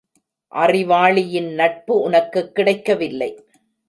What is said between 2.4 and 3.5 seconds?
கிடைக்கவில்லை.